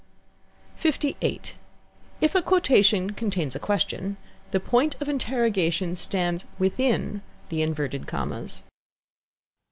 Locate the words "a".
2.33-2.41, 3.55-3.59